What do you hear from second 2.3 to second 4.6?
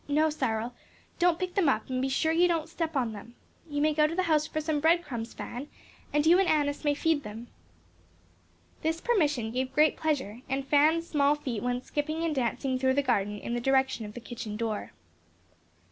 you don't step on them. You may go to the house for